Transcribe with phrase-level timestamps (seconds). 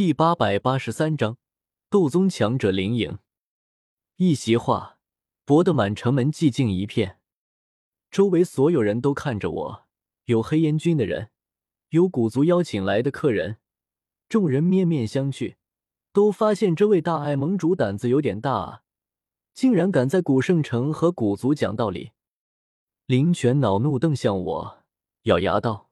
[0.00, 1.36] 第八百八十三章
[1.90, 3.18] 斗宗强者灵影。
[4.16, 4.96] 一席话，
[5.44, 7.18] 博得满城门寂静一片。
[8.10, 9.84] 周围所有人都看着我，
[10.24, 11.28] 有黑烟军的人，
[11.90, 13.58] 有古族邀请来的客人。
[14.26, 15.56] 众人面面相觑，
[16.14, 18.82] 都发现这位大爱盟主胆子有点大啊，
[19.52, 22.12] 竟然敢在古圣城和古族讲道理。
[23.04, 24.78] 林泉恼怒瞪向我，
[25.24, 25.90] 咬牙道：“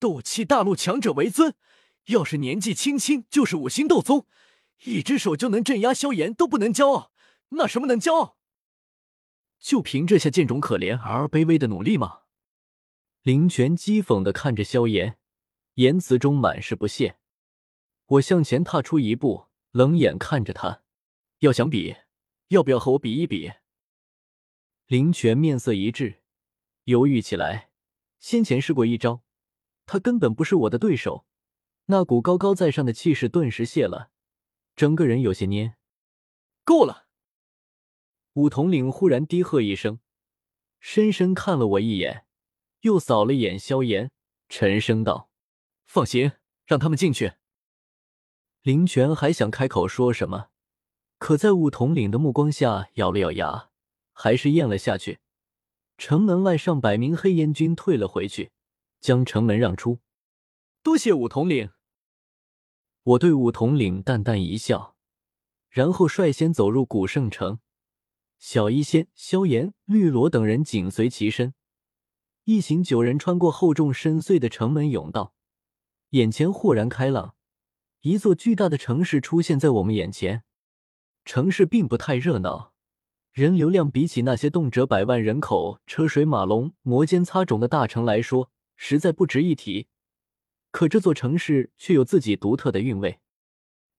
[0.00, 1.54] 斗气大陆强者为尊。”
[2.06, 4.26] 要是年纪轻轻就是五星斗宗，
[4.84, 7.12] 一只手就能镇压萧炎，都不能骄傲，
[7.50, 8.36] 那什么能骄傲？
[9.60, 12.22] 就凭这些贱种可怜而卑微的努力吗？
[13.22, 15.16] 林泉讥讽的看着萧炎，
[15.74, 17.18] 言辞中满是不屑。
[18.06, 20.82] 我向前踏出一步，冷眼看着他，
[21.38, 21.94] 要想比，
[22.48, 23.52] 要不要和我比一比？
[24.86, 26.22] 林泉面色一滞，
[26.84, 27.70] 犹豫起来。
[28.18, 29.22] 先前试过一招，
[29.86, 31.26] 他根本不是我的对手。
[31.86, 34.10] 那股高高在上的气势顿时泄了，
[34.76, 35.74] 整个人有些蔫。
[36.64, 37.06] 够了！
[38.34, 39.98] 武统领忽然低喝一声，
[40.80, 42.24] 深深看了我一眼，
[42.80, 44.10] 又扫了眼萧炎，
[44.48, 45.28] 沉声道
[45.84, 46.32] ：“放行，
[46.64, 47.32] 让他们进去。”
[48.62, 50.50] 林泉还想开口说什么，
[51.18, 53.70] 可在武统领的目光下，咬了咬牙，
[54.12, 55.18] 还是咽了下去。
[55.98, 58.52] 城门外上百名黑烟军退了回去，
[59.00, 59.98] 将城门让出。
[60.82, 61.70] 多谢武统领。
[63.04, 64.96] 我对武统领淡淡一笑，
[65.70, 67.60] 然后率先走入古圣城。
[68.36, 71.54] 小医仙、萧炎、绿萝等人紧随其身，
[72.42, 75.34] 一行九人穿过厚重深邃的城门，甬道，
[76.10, 77.36] 眼前豁然开朗，
[78.00, 80.42] 一座巨大的城市出现在我们眼前。
[81.24, 82.72] 城市并不太热闹，
[83.30, 89.86] 人流量比起那些动辄百万人口、车水马龙、摩肩擦踵的大城来说，实在不值一提。
[90.72, 93.20] 可这座城市却有自己独特的韵味，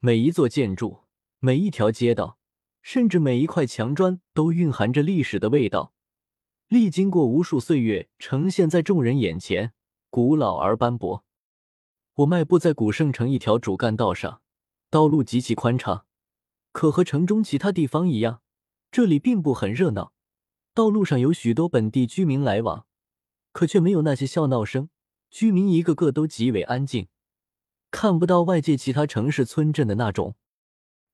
[0.00, 1.04] 每一座建筑、
[1.38, 2.38] 每一条街道，
[2.82, 5.92] 甚至每一块墙砖，都蕴含着历史的味道，
[6.68, 9.74] 历经过无数岁月，呈现在众人眼前，
[10.08, 11.24] 古老而斑驳。
[12.14, 14.40] 我迈步在古圣城一条主干道上，
[14.88, 16.06] 道路极其宽敞，
[16.72, 18.40] 可和城中其他地方一样，
[18.90, 20.14] 这里并不很热闹。
[20.72, 22.86] 道路上有许多本地居民来往，
[23.52, 24.88] 可却没有那些笑闹声。
[25.34, 27.08] 居民一个个都极为安静，
[27.90, 30.36] 看不到外界其他城市村镇的那种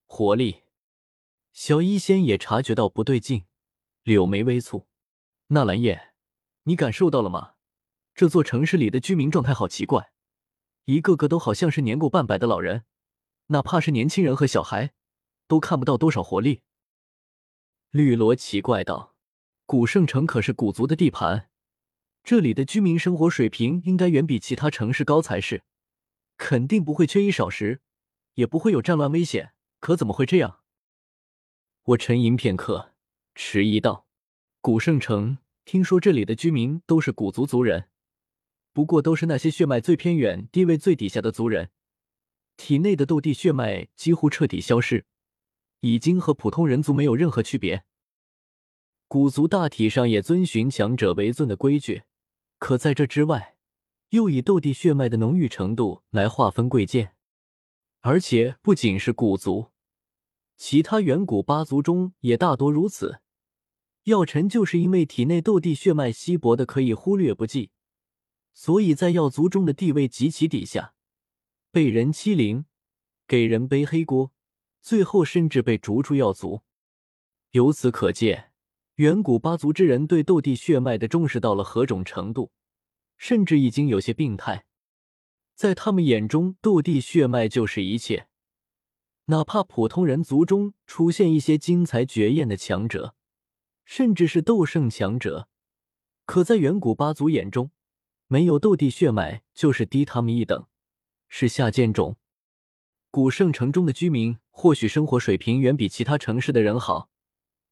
[0.05, 0.65] 活力。
[1.55, 3.47] 小医仙也察觉到不对劲，
[4.03, 4.85] 柳眉微蹙
[5.49, 6.13] ：“纳兰叶，
[6.65, 7.55] 你感受到了吗？
[8.15, 10.13] 这座城市里的居民状态好奇怪，
[10.85, 12.85] 一个个都好像是年过半百的老人，
[13.47, 14.93] 哪怕是年轻人和小孩，
[15.47, 16.61] 都看不到多少活力。”
[17.89, 19.15] 绿萝奇怪道
[19.65, 21.47] ：“古圣城可是古族的地盘。”
[22.31, 25.65] 这里的居民生活水平应该远比其他城市高才是，
[26.37, 27.81] 肯定不会缺衣少食，
[28.35, 29.53] 也不会有战乱危险。
[29.81, 30.61] 可怎么会这样？
[31.83, 32.93] 我沉吟片刻，
[33.35, 34.07] 迟疑道
[34.63, 37.89] ：“古圣城，听说这里的居民都是古族族人，
[38.73, 41.71] 不过都是那些血脉最偏远、地位最底下的族人，
[42.57, 45.05] 体内的斗帝血脉几乎彻底消失，
[45.81, 47.83] 已经和普通人族没有任何区别。
[49.09, 52.03] 古族大体上也遵循强者为尊的规矩。”
[52.61, 53.57] 可在这之外，
[54.11, 57.17] 又以斗帝血脉的浓郁程度来划分贵贱，
[58.01, 59.71] 而且不仅是古族，
[60.59, 63.23] 其他远古八族中也大多如此。
[64.05, 67.71] 药尘就是因为体内斗帝血脉稀薄的可以忽略不计，
[68.53, 70.93] 所以在药族中的地位极其低下，
[71.73, 72.67] 被人欺凌，
[73.27, 74.33] 给人背黑锅，
[74.83, 76.61] 最后甚至被逐出药族。
[77.53, 78.50] 由此可见。
[79.01, 82.53] 远古八族之人对斗帝血脉的重视到了何种程度，
[83.17, 84.67] 甚至已经有些病态。
[85.55, 88.29] 在他们眼中，斗帝血脉就是一切，
[89.25, 93.15] 哪怕普通人族中出现一些惊才绝艳的强者，
[93.87, 95.49] 甚至是斗圣强者，
[96.27, 97.71] 可在远古八族眼中，
[98.27, 100.67] 没有斗帝血脉就是低他们一等，
[101.27, 102.19] 是下贱种。
[103.11, 107.09] 古圣城中的居民或许生活水平远比其他城市的人好，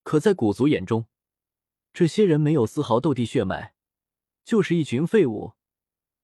[0.03, 1.05] 可在古族眼中，
[1.93, 3.75] 这些人没有丝毫斗帝血脉，
[4.45, 5.53] 就是一群废物。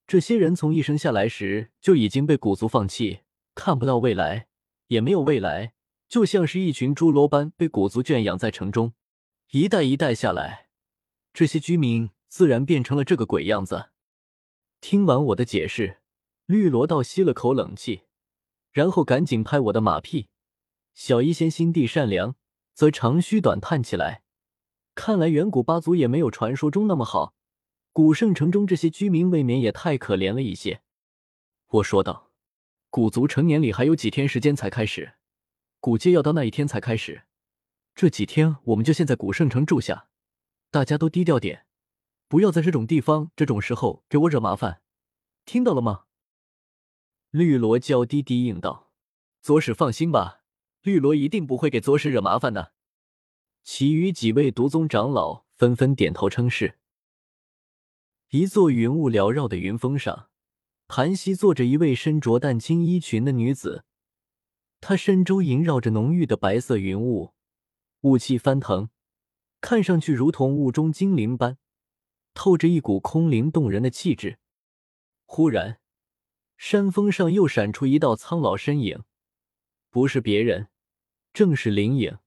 [0.06, 3.20] 这些人从一生下来时就已经被古族放弃，
[3.54, 4.48] 看不到未来，
[4.88, 5.72] 也没有未来，
[6.08, 8.92] 就像是一群侏罗般被古族圈养在城中。
[9.50, 10.68] 一代一代下来，
[11.32, 13.90] 这些居民自然变成了这个鬼样子。
[14.80, 16.00] 听完我的解释，
[16.46, 18.02] 绿萝道吸了口冷气，
[18.72, 20.28] 然后赶紧拍我的马屁。
[20.92, 22.36] 小医仙心地善良，
[22.74, 24.23] 则长吁短叹起来。
[24.94, 27.34] 看来远古八族也没有传说中那么好，
[27.92, 30.82] 古圣城中这些居民未免也太可怜了一些。
[31.66, 32.30] 我说道
[32.90, 35.14] ：“古族成年礼还有几天时间才开始，
[35.80, 37.24] 古街要到那一天才开始。
[37.94, 40.08] 这几天我们就先在古圣城住下，
[40.70, 41.66] 大家都低调点，
[42.28, 44.82] 不要在这种地方、这种时候给我惹麻烦，
[45.44, 46.04] 听到了吗？
[47.30, 48.92] 绿萝娇滴滴应道
[49.42, 50.42] ：“左使放心吧，
[50.82, 52.73] 绿萝一定不会给左使惹麻烦的。”
[53.64, 56.78] 其余几位毒宗长老纷纷点头称是。
[58.28, 60.28] 一座云雾缭绕的云峰上。
[60.86, 63.86] 盘膝坐着一位身着淡青衣裙的女子，
[64.82, 67.32] 她身周萦绕着浓郁的白色云雾，
[68.02, 68.90] 雾气翻腾，
[69.62, 71.56] 看上去如同雾中精灵般，
[72.34, 74.38] 透着一股空灵动人的气质。
[75.24, 75.80] 忽然，
[76.58, 79.04] 山峰上又闪出一道苍老身影，
[79.88, 80.68] 不是别人，
[81.32, 82.18] 正是灵影。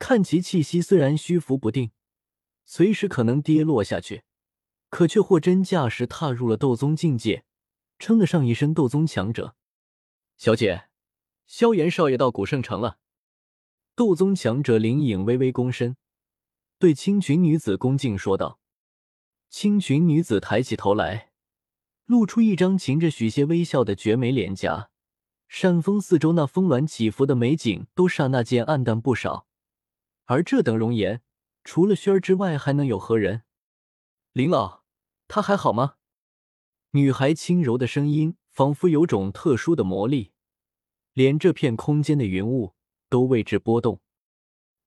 [0.00, 1.92] 看其气息虽然虚浮不定，
[2.64, 4.24] 随时可能跌落下去，
[4.88, 7.44] 可却货真价实踏入了斗宗境界。
[7.98, 9.54] 称得上一身斗宗强者，
[10.38, 10.88] 小姐，
[11.46, 12.98] 萧炎少爷到古圣城了。
[13.94, 15.98] 斗宗强者林影微微躬身，
[16.78, 18.58] 对青裙女子恭敬说道。
[19.50, 21.32] 青裙女子抬起头来，
[22.06, 24.90] 露出一张噙着许些微笑的绝美脸颊。
[25.46, 29.46] 山峰四周那峰峦起伏的美景都刹那间暗淡不少。
[30.30, 31.22] 而这等容颜，
[31.64, 33.42] 除了轩儿之外，还能有何人？
[34.30, 34.84] 林老，
[35.26, 35.96] 他还好吗？
[36.92, 40.30] 女孩轻柔的声音仿佛有种特殊的魔力，
[41.14, 42.76] 连这片空间的云雾
[43.08, 44.00] 都为之波动。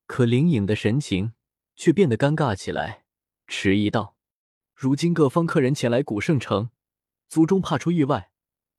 [0.07, 1.33] 可灵影的神情
[1.75, 3.03] 却变得尴尬起来，
[3.45, 4.15] 迟疑道
[4.73, 6.69] ：“如今各方客人前来古圣城，
[7.27, 8.31] 族中怕出意外，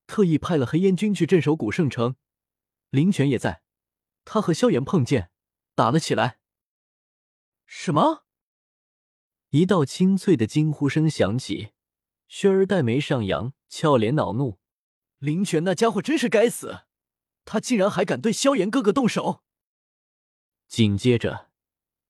[0.06, 2.16] 特意派了黑烟军去镇守古圣城。
[2.88, 3.60] 林泉也在，
[4.24, 5.30] 他和萧炎碰见，
[5.74, 6.38] 打了起来。”
[7.66, 8.24] 什么？
[9.50, 11.72] 一道清脆的惊呼声响起。
[12.26, 14.58] 轩儿黛眉上扬，俏脸恼怒
[15.18, 16.86] ：“林泉那家伙真是该死，
[17.44, 19.44] 他竟然还敢对萧炎哥哥动手！”
[20.66, 21.50] 紧接着，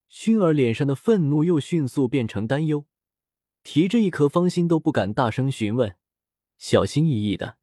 [0.08, 2.86] 薰儿脸上的愤怒又迅速变成担忧，
[3.62, 5.98] 提着一颗芳心都不敢大声询问，
[6.56, 7.58] 小心翼翼的：“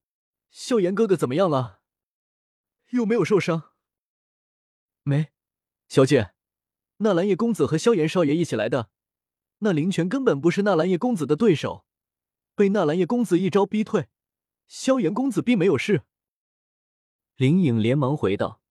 [0.51, 1.81] 萧炎哥哥怎么样了？
[2.89, 3.71] 有没有受伤
[5.03, 5.31] ？”“没，
[5.87, 6.33] 小姐，
[7.01, 8.89] 纳兰叶公子和萧炎少爷一起来的，
[9.59, 11.85] 那林泉根本不是纳兰叶公子的对手。”
[12.53, 14.07] 被纳兰叶公子一招逼退，
[14.67, 16.03] 萧炎公子并没有事。
[17.37, 18.61] 林颖连忙回道，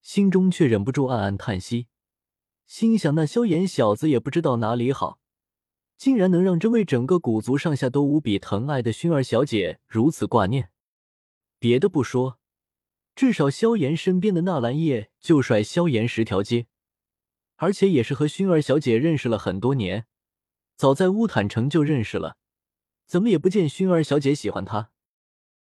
[0.00, 1.86] 心中却忍不住暗暗叹息，
[2.66, 5.20] 心想那萧炎小子也不知道哪里好，
[5.96, 10.70] 竟然能让这位整个古族上下都无比疼爱的薰儿小姐如此挂念。
[11.58, 12.40] 别的不说，
[13.14, 16.66] 至少萧炎身边的纳兰叶就甩萧炎十条街，
[17.58, 20.06] 而且也是和薰儿小姐认识了很多年，
[20.76, 22.36] 早在乌坦城就认识了。
[23.06, 24.90] 怎么也不见薰儿小姐喜欢他。